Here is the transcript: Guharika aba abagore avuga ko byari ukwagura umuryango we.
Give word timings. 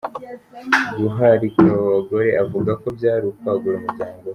Guharika 0.97 1.59
aba 1.75 1.83
abagore 1.87 2.29
avuga 2.43 2.71
ko 2.81 2.87
byari 2.97 3.23
ukwagura 3.31 3.75
umuryango 3.77 4.19
we. 4.23 4.27